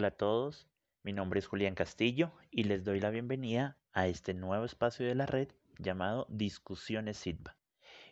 Hola 0.00 0.08
a 0.08 0.12
todos, 0.12 0.66
mi 1.02 1.12
nombre 1.12 1.40
es 1.40 1.46
Julián 1.46 1.74
Castillo 1.74 2.32
y 2.50 2.64
les 2.64 2.84
doy 2.84 3.00
la 3.00 3.10
bienvenida 3.10 3.76
a 3.92 4.06
este 4.06 4.32
nuevo 4.32 4.64
espacio 4.64 5.06
de 5.06 5.14
la 5.14 5.26
red 5.26 5.48
llamado 5.78 6.24
Discusiones 6.30 7.18
SIDBA. 7.18 7.58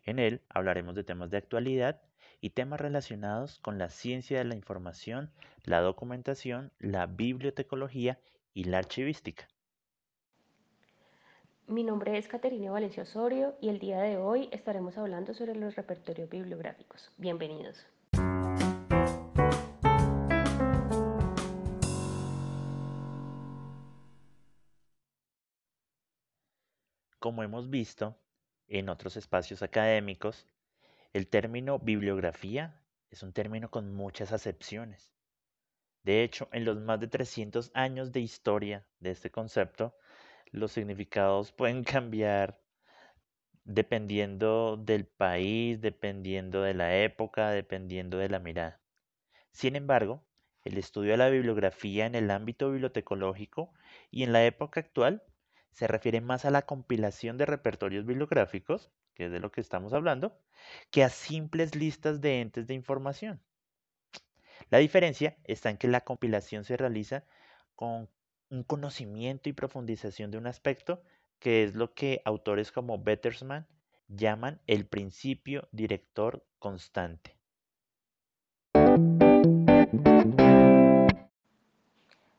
En 0.05 0.19
él 0.19 0.43
hablaremos 0.51 0.95
de 0.95 1.05
temas 1.05 1.31
de 1.31 1.39
actualidad 1.39 2.03
y 2.43 2.51
temas 2.51 2.79
relacionados 2.79 3.59
con 3.61 3.79
la 3.79 3.89
ciencia 3.89 4.37
de 4.37 4.45
la 4.45 4.55
información, 4.55 5.33
la 5.65 5.81
documentación, 5.81 6.73
la 6.79 7.07
bibliotecología 7.07 8.21
y 8.53 8.65
la 8.65 8.77
archivística. 8.77 9.49
Mi 11.69 11.85
nombre 11.85 12.19
es 12.19 12.29
Caterina 12.29 12.71
Valencia 12.71 13.05
Osorio 13.05 13.57
y 13.63 13.71
el 13.71 13.79
día 13.79 14.03
de 14.03 14.19
hoy 14.19 14.51
estaremos 14.53 14.99
hablando 14.99 15.33
sobre 15.33 15.55
los 15.55 15.75
repertorios 15.75 16.29
bibliográficos. 16.29 17.11
Bienvenidos. 17.17 17.87
Como 27.19 27.43
hemos 27.43 27.69
visto 27.69 28.17
en 28.69 28.89
otros 28.89 29.17
espacios 29.17 29.63
académicos, 29.63 30.47
el 31.13 31.27
término 31.27 31.81
bibliografía 31.81 32.81
es 33.11 33.25
un 33.25 33.33
término 33.33 33.71
con 33.71 33.93
muchas 33.93 34.33
acepciones. 34.33 35.13
De 36.05 36.23
hecho, 36.23 36.49
en 36.53 36.65
los 36.65 36.79
más 36.81 37.01
de 37.01 37.09
300 37.09 37.73
años 37.75 38.13
de 38.13 38.21
historia 38.21 38.87
de 39.01 39.11
este 39.11 39.31
concepto, 39.31 39.97
los 40.53 40.73
significados 40.73 41.51
pueden 41.51 41.83
cambiar 41.83 42.63
dependiendo 43.65 44.77
del 44.77 45.07
país, 45.07 45.81
dependiendo 45.81 46.63
de 46.63 46.75
la 46.75 46.97
época, 46.99 47.51
dependiendo 47.51 48.17
de 48.19 48.29
la 48.29 48.39
mirada. 48.39 48.81
Sin 49.51 49.75
embargo, 49.75 50.25
el 50.63 50.79
estudio 50.79 51.11
de 51.13 51.17
la 51.17 51.31
bibliografía 51.31 52.07
en 52.07 52.15
el 52.15 52.31
ámbito 52.31 52.71
bibliotecológico 52.71 53.75
y 54.11 54.23
en 54.23 54.33
la 54.33 54.47
época 54.47 54.81
actual 54.81 55.25
se 55.73 55.87
refiere 55.87 56.21
más 56.21 56.45
a 56.45 56.51
la 56.51 56.63
compilación 56.63 57.39
de 57.39 57.47
repertorios 57.47 58.05
bibliográficos, 58.05 58.91
que 59.15 59.27
es 59.27 59.33
de 59.33 59.41
lo 59.41 59.51
que 59.51 59.61
estamos 59.61 59.93
hablando, 59.93 60.39
que 60.91 61.05
a 61.05 61.09
simples 61.09 61.75
listas 61.75 62.21
de 62.21 62.41
entes 62.41 62.67
de 62.67 62.75
información. 62.75 63.41
La 64.71 64.79
diferencia 64.79 65.37
está 65.45 65.71
en 65.71 65.79
que 65.79 65.89
la 65.89 66.03
compilación 66.03 66.65
se 66.65 66.77
realiza 66.77 67.25
con 67.75 68.09
un 68.51 68.65
conocimiento 68.65 69.49
y 69.49 69.53
profundización 69.53 70.31
de 70.31 70.39
un 70.39 70.47
aspecto 70.47 71.03
que 71.39 71.63
es 71.63 71.75
lo 71.75 71.95
que 71.95 72.21
autores 72.25 72.73
como 72.73 72.99
Bettersman 72.99 73.67
llaman 74.09 74.61
el 74.67 74.87
principio 74.87 75.69
director 75.71 76.45
constante. 76.59 77.37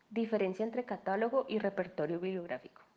Diferencia 0.10 0.66
entre 0.66 0.84
catálogo 0.84 1.46
y 1.48 1.60
repertorio 1.60 2.20
bibliográfico. 2.20 2.89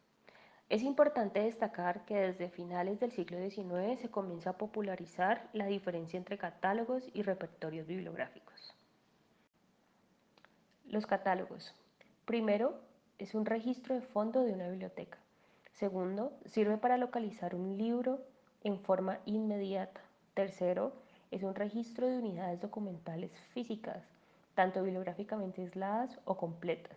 Es 0.69 0.83
importante 0.83 1.41
destacar 1.41 2.05
que 2.05 2.17
desde 2.17 2.49
finales 2.49 2.99
del 2.99 3.13
siglo 3.13 3.39
XIX 3.39 4.01
se 4.01 4.11
comienza 4.11 4.51
a 4.51 4.59
popularizar 4.59 5.49
la 5.53 5.67
diferencia 5.67 6.17
entre 6.17 6.39
catálogos 6.39 7.11
y 7.13 7.23
repertorios 7.23 7.87
bibliográficos. 7.87 8.75
Los 10.87 11.07
catálogos. 11.07 11.75
Primero, 12.25 12.81
es 13.19 13.35
un 13.35 13.47
registro 13.47 13.95
de 13.95 14.01
fondo 14.01 14.45
de 14.45 14.53
una 14.53 14.69
biblioteca. 14.69 15.19
Segundo, 15.73 16.33
sirve 16.45 16.77
para 16.79 16.97
localizar 16.97 17.55
un 17.55 17.77
libro 17.77 18.21
en 18.63 18.79
forma 18.81 19.19
inmediata. 19.25 20.01
Tercero, 20.35 20.93
es 21.31 21.43
un 21.43 21.55
registro 21.55 22.07
de 22.07 22.19
unidades 22.19 22.61
documentales 22.61 23.31
físicas, 23.53 24.05
tanto 24.55 24.83
bibliográficamente 24.83 25.63
aisladas 25.63 26.19
o 26.25 26.37
completas. 26.37 26.97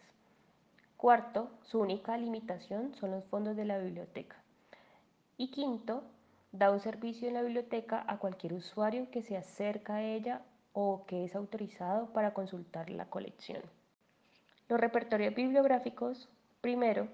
Cuarto, 0.97 1.49
su 1.63 1.79
única 1.79 2.17
limitación 2.17 2.95
son 2.95 3.11
los 3.11 3.25
fondos 3.25 3.55
de 3.55 3.65
la 3.65 3.77
biblioteca. 3.77 4.37
Y 5.37 5.51
quinto, 5.51 6.03
da 6.53 6.71
un 6.71 6.79
servicio 6.79 7.27
en 7.27 7.33
la 7.33 7.41
biblioteca 7.41 8.05
a 8.07 8.17
cualquier 8.17 8.53
usuario 8.53 9.11
que 9.11 9.21
se 9.21 9.35
acerca 9.35 9.95
a 9.95 10.03
ella 10.03 10.41
o 10.71 11.05
que 11.05 11.25
es 11.25 11.35
autorizado 11.35 12.07
para 12.13 12.33
consultar 12.33 12.89
la 12.89 13.05
colección. 13.05 13.61
Los 14.69 14.79
repertorios 14.79 15.35
bibliográficos, 15.35 16.29
primero, 16.61 17.09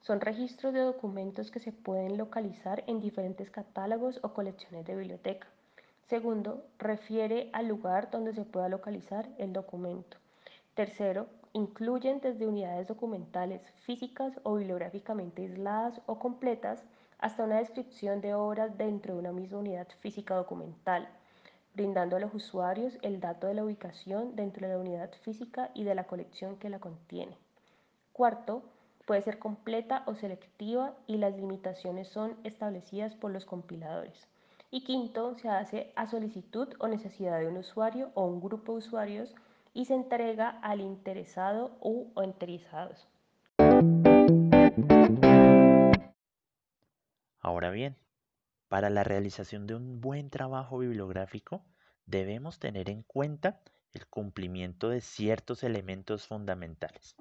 son 0.00 0.20
registros 0.20 0.72
de 0.72 0.80
documentos 0.80 1.50
que 1.50 1.60
se 1.60 1.72
pueden 1.72 2.16
localizar 2.16 2.84
en 2.86 3.00
diferentes 3.00 3.50
catálogos 3.50 4.20
o 4.22 4.32
colecciones 4.32 4.86
de 4.86 4.94
biblioteca. 4.94 5.48
Segundo, 6.08 6.64
refiere 6.78 7.50
al 7.52 7.66
lugar 7.66 8.10
donde 8.10 8.32
se 8.32 8.44
pueda 8.44 8.68
localizar 8.68 9.28
el 9.38 9.52
documento. 9.52 10.18
Tercero, 10.74 11.26
incluyen 11.54 12.20
desde 12.20 12.46
unidades 12.46 12.86
documentales 12.86 13.62
físicas 13.86 14.38
o 14.42 14.56
bibliográficamente 14.56 15.42
aisladas 15.42 16.02
o 16.04 16.18
completas 16.18 16.84
hasta 17.18 17.44
una 17.44 17.60
descripción 17.60 18.20
de 18.20 18.34
obras 18.34 18.76
dentro 18.76 19.14
de 19.14 19.20
una 19.20 19.32
misma 19.32 19.58
unidad 19.58 19.88
física 20.00 20.34
documental 20.34 21.08
brindando 21.74 22.16
a 22.16 22.20
los 22.20 22.32
usuarios 22.32 22.94
el 23.02 23.20
dato 23.20 23.48
de 23.48 23.54
la 23.54 23.64
ubicación 23.64 24.36
dentro 24.36 24.66
de 24.66 24.74
la 24.74 24.80
unidad 24.80 25.10
física 25.22 25.70
y 25.74 25.84
de 25.84 25.94
la 25.94 26.04
colección 26.04 26.56
que 26.56 26.70
la 26.70 26.78
contiene. 26.78 27.36
Cuarto, 28.12 28.62
puede 29.06 29.22
ser 29.22 29.38
completa 29.38 30.04
o 30.06 30.14
selectiva 30.14 30.94
y 31.06 31.16
las 31.16 31.36
limitaciones 31.36 32.08
son 32.08 32.36
establecidas 32.44 33.14
por 33.16 33.32
los 33.32 33.44
compiladores. 33.44 34.28
Y 34.70 34.84
quinto, 34.84 35.36
se 35.38 35.48
hace 35.48 35.92
a 35.96 36.06
solicitud 36.06 36.68
o 36.78 36.88
necesidad 36.88 37.38
de 37.38 37.48
un 37.48 37.58
usuario 37.58 38.10
o 38.14 38.24
un 38.24 38.40
grupo 38.40 38.72
de 38.72 38.78
usuarios 38.78 39.34
y 39.74 39.86
se 39.86 39.94
entrega 39.94 40.48
al 40.62 40.80
interesado 40.80 41.76
u 41.80 42.12
o 42.14 42.22
interesados. 42.22 43.08
Ahora 47.40 47.70
bien, 47.70 47.98
para 48.68 48.88
la 48.88 49.04
realización 49.04 49.66
de 49.66 49.74
un 49.74 50.00
buen 50.00 50.30
trabajo 50.30 50.78
bibliográfico, 50.78 51.66
debemos 52.06 52.58
tener 52.58 52.88
en 52.88 53.02
cuenta 53.02 53.60
el 53.92 54.06
cumplimiento 54.06 54.88
de 54.88 55.00
ciertos 55.00 55.62
elementos 55.64 56.26
fundamentales. 56.26 57.16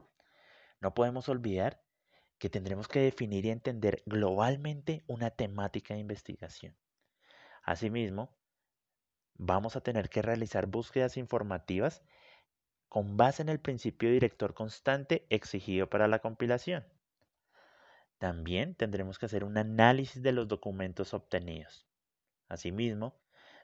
No 0.80 0.94
podemos 0.94 1.30
olvidar 1.30 1.82
que 2.38 2.50
tendremos 2.50 2.88
que 2.88 3.00
definir 3.00 3.46
y 3.46 3.50
entender 3.50 4.04
globalmente 4.06 5.04
una 5.08 5.32
temática 5.32 5.94
de 5.94 6.02
investigación. 6.02 6.76
Asimismo, 7.64 8.36
vamos 9.36 9.76
a 9.76 9.82
tener 9.82 10.10
que 10.10 10.22
realizar 10.22 10.68
búsquedas 10.68 11.18
informativas 11.18 12.04
con 12.94 13.18
base 13.18 13.42
en 13.42 13.50
el 13.50 13.60
principio 13.60 14.12
director 14.12 14.54
constante 14.54 15.26
exigido 15.32 15.90
para 15.90 16.08
la 16.08 16.20
compilación. 16.20 16.86
También 18.20 18.76
tendremos 18.76 19.18
que 19.18 19.26
hacer 19.26 19.44
un 19.44 19.58
análisis 19.58 20.22
de 20.22 20.32
los 20.32 20.48
documentos 20.48 21.16
obtenidos. 21.16 21.88
Asimismo, 22.50 23.20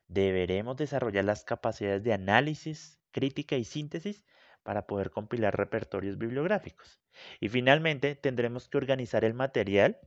deberemos 0.08 0.78
desarrollar 0.78 1.26
las 1.26 1.44
capacidades 1.44 2.04
de 2.04 2.14
análisis, 2.14 3.00
crítica 3.12 3.56
y 3.56 3.66
síntesis 3.66 4.26
para 4.64 4.88
poder 4.88 5.12
compilar 5.12 5.56
repertorios 5.56 6.18
bibliográficos. 6.18 7.00
Y 7.40 7.50
finalmente, 7.50 8.16
tendremos 8.16 8.68
que 8.68 8.80
organizar 8.80 9.24
el 9.24 9.36
material, 9.36 10.00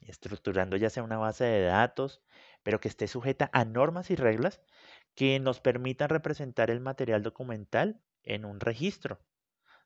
estructurando 0.00 0.76
ya 0.76 0.90
sea 0.90 1.04
una 1.04 1.16
base 1.16 1.44
de 1.44 1.62
datos, 1.62 2.22
pero 2.62 2.80
que 2.80 2.88
esté 2.88 3.08
sujeta 3.08 3.48
a 3.54 3.64
normas 3.64 4.10
y 4.10 4.14
reglas 4.14 4.60
que 5.14 5.40
nos 5.40 5.58
permitan 5.60 6.10
representar 6.10 6.70
el 6.70 6.80
material 6.80 7.22
documental 7.22 8.02
en 8.22 8.44
un 8.44 8.60
registro, 8.60 9.18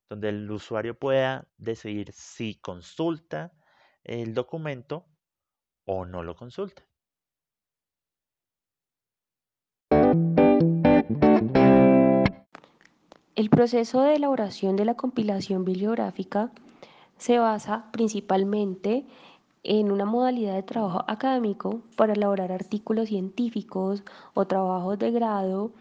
donde 0.09 0.29
el 0.29 0.51
usuario 0.51 0.99
pueda 0.99 1.47
decidir 1.57 2.13
si 2.13 2.57
consulta, 2.57 3.53
el 4.05 4.35
documento 4.35 5.07
o 5.85 6.07
no 6.07 6.23
lo 6.23 6.37
consulta. 6.37 6.87
El 13.35 13.51
proceso 13.51 14.03
de 14.03 14.15
elaboración 14.15 14.77
de 14.77 14.85
la 14.85 14.95
compilación 14.95 15.65
bibliográfica 15.65 16.51
se 17.19 17.39
basa 17.39 17.91
principalmente 17.93 19.05
en 19.63 19.91
una 19.91 20.05
modalidad 20.05 20.55
de 20.55 20.63
trabajo 20.63 21.05
académico 21.09 21.83
para 21.97 22.13
elaborar 22.13 22.53
artículos 22.53 23.09
científicos 23.09 24.05
o 24.35 24.47
trabajos 24.47 24.99
de 24.99 25.11
grado 25.11 25.73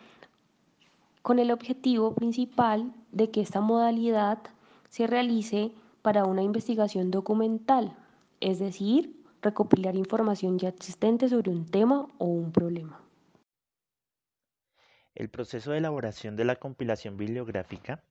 con 1.25 1.39
el 1.39 1.49
objetivo 1.49 2.13
principal 2.13 2.93
de 3.11 3.31
que 3.31 3.41
esta 3.41 3.59
modalidad 3.59 4.37
se 4.89 5.07
realice 5.07 5.71
para 6.03 6.25
una 6.25 6.43
investigación 6.43 7.09
documental 7.09 7.97
es 8.39 8.59
decir, 8.59 9.23
recopilar 9.41 9.95
información 9.95 10.59
ya 10.59 10.69
existente 10.69 11.27
sobre 11.27 11.49
un 11.49 11.65
tema 11.65 12.07
o 12.19 12.25
un 12.25 12.51
problema. 12.51 13.01
El 15.15 15.29
proceso 15.29 15.71
de 15.71 15.79
elaboración 15.79 16.35
de 16.35 16.45
la 16.45 16.57
compilación 16.57 17.17
bibliográfica 17.17 18.03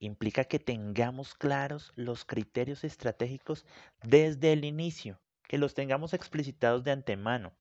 implica 0.00 0.42
que 0.42 0.58
tengamos 0.58 1.34
claros 1.34 1.92
los 1.94 2.24
criterios 2.24 2.82
estratégicos 2.82 3.64
desde 4.02 4.52
el 4.52 4.64
inicio, 4.64 5.20
que 5.46 5.56
los 5.56 5.74
tengamos 5.74 6.14
explicitados 6.14 6.82
de 6.82 6.90
antemano, 6.90 7.52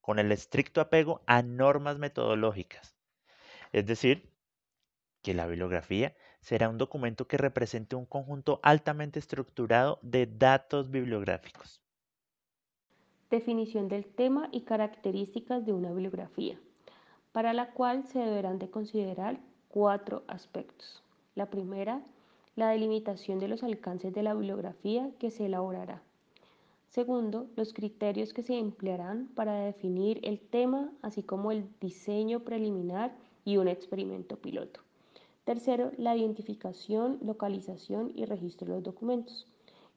con 0.00 0.18
el 0.18 0.32
estricto 0.32 0.80
apego 0.80 1.20
a 1.26 1.42
normas 1.42 1.98
metodológicas. 1.98 2.96
Es 3.72 3.84
decir, 3.84 4.29
que 5.22 5.34
la 5.34 5.46
bibliografía 5.46 6.14
será 6.40 6.68
un 6.68 6.78
documento 6.78 7.26
que 7.26 7.36
represente 7.36 7.96
un 7.96 8.06
conjunto 8.06 8.60
altamente 8.62 9.18
estructurado 9.18 9.98
de 10.02 10.26
datos 10.26 10.90
bibliográficos. 10.90 11.80
Definición 13.30 13.88
del 13.88 14.06
tema 14.06 14.48
y 14.50 14.62
características 14.62 15.64
de 15.64 15.72
una 15.72 15.90
bibliografía, 15.90 16.58
para 17.32 17.52
la 17.52 17.70
cual 17.72 18.04
se 18.06 18.18
deberán 18.18 18.58
de 18.58 18.70
considerar 18.70 19.38
cuatro 19.68 20.24
aspectos. 20.26 21.02
La 21.34 21.48
primera, 21.48 22.02
la 22.56 22.70
delimitación 22.70 23.38
de 23.38 23.48
los 23.48 23.62
alcances 23.62 24.12
de 24.12 24.22
la 24.22 24.34
bibliografía 24.34 25.10
que 25.18 25.30
se 25.30 25.46
elaborará. 25.46 26.02
Segundo, 26.88 27.46
los 27.54 27.72
criterios 27.72 28.32
que 28.32 28.42
se 28.42 28.58
emplearán 28.58 29.28
para 29.36 29.54
definir 29.54 30.18
el 30.24 30.40
tema, 30.40 30.90
así 31.02 31.22
como 31.22 31.52
el 31.52 31.68
diseño 31.80 32.40
preliminar 32.40 33.14
y 33.44 33.58
un 33.58 33.68
experimento 33.68 34.36
piloto. 34.36 34.80
Tercero, 35.44 35.92
la 35.96 36.16
identificación, 36.16 37.18
localización 37.22 38.12
y 38.14 38.24
registro 38.24 38.68
de 38.68 38.74
los 38.74 38.82
documentos. 38.82 39.46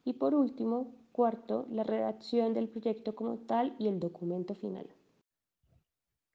Y 0.04 0.14
por 0.14 0.34
último, 0.34 0.94
cuarto, 1.12 1.66
la 1.70 1.84
redacción 1.84 2.54
del 2.54 2.68
proyecto 2.68 3.14
como 3.14 3.38
tal 3.38 3.76
y 3.78 3.88
el 3.88 4.00
documento 4.00 4.54
final. 4.54 4.88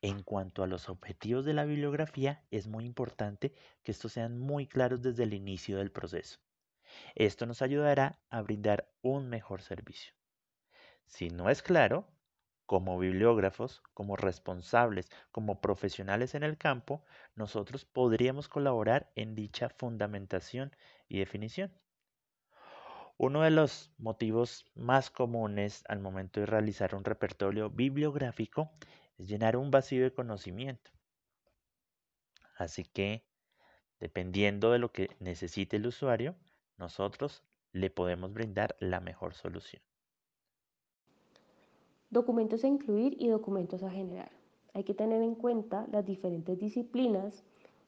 En 0.01 0.23
cuanto 0.23 0.63
a 0.63 0.67
los 0.67 0.87
objetivos 0.87 1.43
de 1.43 1.53
la 1.53 1.65
bibliografía, 1.65 2.45
es 2.51 2.67
muy 2.67 2.85
importante 2.85 3.53
que 3.83 3.91
estos 3.91 4.13
sean 4.13 4.39
muy 4.39 4.65
claros 4.65 5.01
desde 5.01 5.23
el 5.23 5.33
inicio 5.33 5.77
del 5.77 5.91
proceso. 5.91 6.39
Esto 7.15 7.45
nos 7.45 7.61
ayudará 7.61 8.19
a 8.29 8.41
brindar 8.41 8.89
un 9.01 9.27
mejor 9.27 9.61
servicio. 9.61 10.13
Si 11.05 11.29
no 11.29 11.49
es 11.49 11.61
claro, 11.61 12.07
como 12.69 12.99
bibliógrafos, 12.99 13.81
como 13.95 14.15
responsables, 14.15 15.09
como 15.31 15.59
profesionales 15.59 16.35
en 16.35 16.43
el 16.43 16.55
campo, 16.55 17.03
nosotros 17.33 17.83
podríamos 17.83 18.47
colaborar 18.47 19.11
en 19.15 19.33
dicha 19.33 19.69
fundamentación 19.69 20.75
y 21.07 21.17
definición. 21.17 21.73
Uno 23.17 23.41
de 23.41 23.49
los 23.49 23.91
motivos 23.97 24.67
más 24.75 25.09
comunes 25.09 25.83
al 25.87 25.97
momento 25.97 26.41
de 26.41 26.45
realizar 26.45 26.93
un 26.93 27.03
repertorio 27.03 27.71
bibliográfico 27.71 28.69
es 29.17 29.27
llenar 29.27 29.57
un 29.57 29.71
vacío 29.71 30.03
de 30.03 30.13
conocimiento. 30.13 30.91
Así 32.55 32.83
que, 32.83 33.25
dependiendo 33.99 34.71
de 34.71 34.77
lo 34.77 34.91
que 34.91 35.09
necesite 35.19 35.77
el 35.77 35.87
usuario, 35.87 36.35
nosotros 36.77 37.43
le 37.71 37.89
podemos 37.89 38.31
brindar 38.31 38.75
la 38.79 38.99
mejor 38.99 39.33
solución. 39.33 39.88
Documentos 42.11 42.63
a 42.63 42.67
incluir 42.67 43.15
y 43.19 43.27
documentos 43.27 43.83
a 43.83 43.91
generar. 43.91 44.31
Hay 44.73 44.83
que 44.83 44.95
tener 44.95 45.21
en 45.21 45.35
cuenta 45.35 45.87
las 45.91 46.05
diferentes 46.05 46.57
disciplinas, 46.57 47.43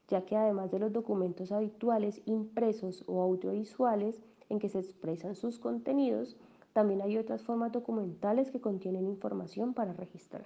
ya 0.07 0.25
que 0.25 0.35
además 0.35 0.69
de 0.69 0.77
los 0.77 0.93
documentos 0.93 1.51
habituales 1.51 2.21
impresos 2.25 3.03
o 3.07 3.21
audiovisuales 3.21 4.19
en 4.49 4.59
que 4.59 4.69
se 4.69 4.77
expresan 4.77 5.35
sus 5.35 5.57
contenidos, 5.57 6.37
también 6.73 7.01
hay 7.01 7.17
otras 7.17 7.41
formas 7.41 7.71
documentales 7.71 8.51
que 8.51 8.61
contienen 8.61 9.07
información 9.07 9.73
para 9.73 9.93
registrar. 9.93 10.45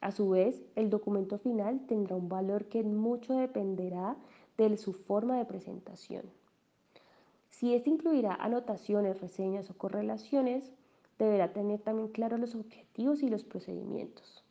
A 0.00 0.10
su 0.10 0.30
vez, 0.30 0.64
el 0.74 0.90
documento 0.90 1.38
final 1.38 1.86
tendrá 1.86 2.16
un 2.16 2.28
valor 2.28 2.66
que 2.66 2.82
mucho 2.82 3.34
dependerá 3.34 4.16
de 4.58 4.76
su 4.76 4.92
forma 4.92 5.38
de 5.38 5.44
presentación. 5.44 6.24
Si 7.50 7.74
este 7.74 7.90
incluirá 7.90 8.34
anotaciones, 8.34 9.20
reseñas 9.20 9.70
o 9.70 9.74
correlaciones, 9.74 10.72
deberá 11.18 11.52
tener 11.52 11.80
también 11.80 12.08
claros 12.08 12.40
los 12.40 12.54
objetivos 12.54 13.22
y 13.22 13.28
los 13.28 13.44
procedimientos. 13.44 14.44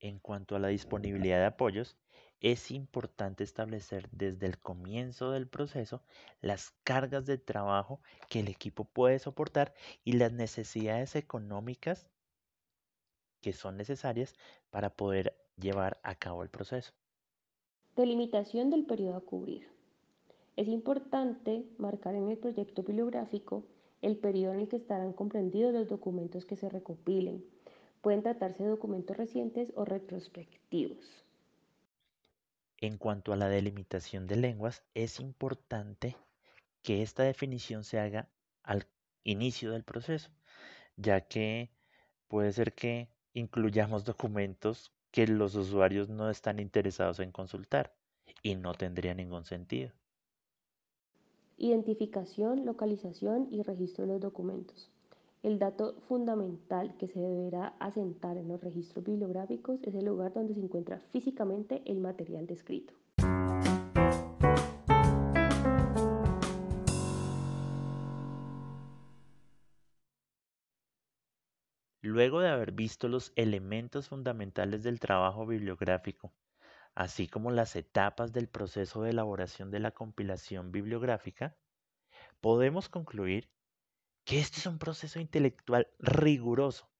En 0.00 0.18
cuanto 0.18 0.56
a 0.56 0.58
la 0.58 0.68
disponibilidad 0.68 1.38
de 1.38 1.46
apoyos, 1.46 1.96
es 2.40 2.72
importante 2.72 3.44
establecer 3.44 4.08
desde 4.10 4.46
el 4.46 4.58
comienzo 4.58 5.30
del 5.30 5.46
proceso 5.46 6.02
las 6.40 6.72
cargas 6.82 7.24
de 7.24 7.38
trabajo 7.38 8.00
que 8.28 8.40
el 8.40 8.48
equipo 8.48 8.84
puede 8.84 9.20
soportar 9.20 9.74
y 10.02 10.14
las 10.14 10.32
necesidades 10.32 11.14
económicas 11.14 12.08
que 13.40 13.52
son 13.52 13.76
necesarias 13.76 14.34
para 14.70 14.90
poder 14.90 15.36
llevar 15.56 16.00
a 16.02 16.16
cabo 16.16 16.42
el 16.42 16.48
proceso. 16.48 16.92
Delimitación 17.94 18.70
del 18.70 18.86
periodo 18.86 19.16
a 19.16 19.20
cubrir. 19.20 19.68
Es 20.56 20.66
importante 20.66 21.64
marcar 21.78 22.14
en 22.16 22.28
el 22.28 22.38
proyecto 22.38 22.82
bibliográfico 22.82 23.64
el 24.02 24.16
periodo 24.16 24.54
en 24.54 24.60
el 24.60 24.68
que 24.68 24.76
estarán 24.76 25.12
comprendidos 25.12 25.72
los 25.72 25.88
documentos 25.88 26.44
que 26.44 26.56
se 26.56 26.68
recopilen. 26.68 27.44
Pueden 28.02 28.22
tratarse 28.22 28.64
de 28.64 28.68
documentos 28.68 29.16
recientes 29.16 29.72
o 29.76 29.84
retrospectivos. 29.84 31.24
En 32.78 32.98
cuanto 32.98 33.32
a 33.32 33.36
la 33.36 33.48
delimitación 33.48 34.26
de 34.26 34.36
lenguas, 34.36 34.82
es 34.94 35.20
importante 35.20 36.16
que 36.82 37.02
esta 37.02 37.22
definición 37.22 37.84
se 37.84 38.00
haga 38.00 38.28
al 38.64 38.86
inicio 39.22 39.70
del 39.70 39.84
proceso, 39.84 40.30
ya 40.96 41.20
que 41.20 41.70
puede 42.26 42.52
ser 42.52 42.72
que 42.72 43.08
incluyamos 43.34 44.04
documentos 44.04 44.92
que 45.12 45.28
los 45.28 45.54
usuarios 45.54 46.08
no 46.08 46.28
están 46.28 46.58
interesados 46.58 47.20
en 47.20 47.30
consultar 47.30 47.94
y 48.42 48.56
no 48.56 48.74
tendría 48.74 49.14
ningún 49.14 49.44
sentido. 49.44 49.92
Identificación, 51.64 52.66
localización 52.66 53.46
y 53.52 53.62
registro 53.62 54.04
de 54.04 54.14
los 54.14 54.20
documentos. 54.20 54.90
El 55.44 55.60
dato 55.60 55.94
fundamental 56.08 56.96
que 56.96 57.06
se 57.06 57.20
deberá 57.20 57.76
asentar 57.78 58.36
en 58.36 58.48
los 58.48 58.60
registros 58.60 59.04
bibliográficos 59.04 59.78
es 59.84 59.94
el 59.94 60.06
lugar 60.06 60.32
donde 60.32 60.54
se 60.54 60.60
encuentra 60.60 60.98
físicamente 61.12 61.80
el 61.86 62.00
material 62.00 62.48
descrito. 62.48 62.94
Luego 72.00 72.40
de 72.40 72.48
haber 72.48 72.72
visto 72.72 73.06
los 73.06 73.32
elementos 73.36 74.08
fundamentales 74.08 74.82
del 74.82 74.98
trabajo 74.98 75.46
bibliográfico, 75.46 76.32
así 76.94 77.28
como 77.28 77.50
las 77.50 77.76
etapas 77.76 78.32
del 78.32 78.48
proceso 78.48 79.02
de 79.02 79.10
elaboración 79.10 79.70
de 79.70 79.80
la 79.80 79.92
compilación 79.92 80.72
bibliográfica, 80.72 81.56
podemos 82.40 82.88
concluir 82.88 83.50
que 84.24 84.38
este 84.38 84.60
es 84.60 84.66
un 84.66 84.78
proceso 84.78 85.20
intelectual 85.20 85.88
riguroso 85.98 86.90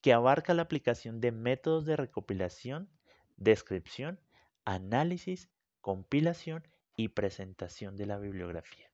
que 0.00 0.12
abarca 0.12 0.54
la 0.54 0.62
aplicación 0.62 1.20
de 1.20 1.32
métodos 1.32 1.84
de 1.84 1.96
recopilación, 1.96 2.90
descripción, 3.36 4.20
análisis, 4.64 5.48
compilación 5.80 6.66
y 6.94 7.08
presentación 7.08 7.96
de 7.96 8.06
la 8.06 8.18
bibliografía. 8.18 8.90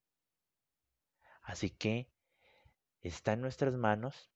Así 1.42 1.70
que 1.70 2.10
está 3.00 3.34
en 3.34 3.42
nuestras 3.42 3.74
manos 3.74 4.30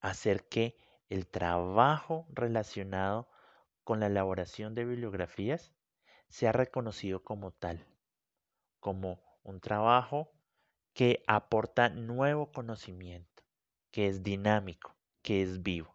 hacer 0.00 0.48
que 0.48 0.76
el 1.08 1.26
trabajo 1.26 2.26
relacionado 2.30 3.28
con 3.84 4.00
la 4.00 4.06
elaboración 4.06 4.74
de 4.74 4.84
bibliografías 4.84 5.72
sea 6.28 6.52
reconocido 6.52 7.22
como 7.22 7.52
tal, 7.52 7.86
como 8.80 9.22
un 9.42 9.60
trabajo 9.60 10.32
que 10.94 11.22
aporta 11.26 11.90
nuevo 11.90 12.50
conocimiento, 12.50 13.44
que 13.90 14.08
es 14.08 14.22
dinámico, 14.22 14.96
que 15.22 15.42
es 15.42 15.62
vivo. 15.62 15.93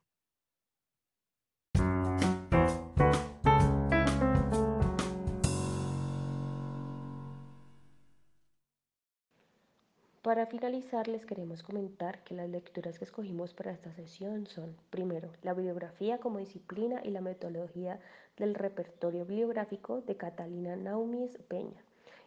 Para 10.22 10.46
finalizar, 10.48 11.08
les 11.08 11.26
queremos 11.26 11.64
comentar 11.64 12.26
que 12.26 12.36
las 12.36 12.50
lecturas 12.50 13.00
que 13.00 13.06
escogimos 13.06 13.54
para 13.54 13.72
esta 13.72 13.94
sesión 13.94 14.48
son, 14.48 14.76
primero, 14.90 15.32
la 15.44 15.54
bibliografía 15.54 16.18
como 16.18 16.40
disciplina 16.40 17.00
y 17.06 17.12
la 17.12 17.22
metodología 17.22 18.02
del 18.36 18.54
repertorio 18.54 19.26
bibliográfico 19.26 20.02
de 20.02 20.18
Catalina 20.18 20.76
Naumis 20.76 21.38
Peña. 21.48 21.82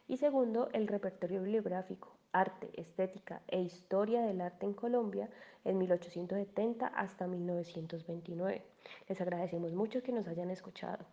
Y 0.09 0.17
segundo, 0.17 0.71
el 0.73 0.89
repertorio 0.89 1.43
bibliográfico, 1.43 2.17
arte, 2.33 2.71
estética 2.81 3.43
e 3.47 3.61
historia 3.61 4.23
del 4.23 4.41
arte 4.41 4.65
en 4.65 4.73
Colombia 4.73 5.29
en 5.63 5.77
1870 5.77 6.87
hasta 6.87 7.27
1929. 7.27 8.63
Les 9.07 9.21
agradecemos 9.21 9.75
mucho 9.75 10.03
que 10.03 10.13
nos 10.13 10.27
hayan 10.29 10.51
escuchado. 10.51 11.05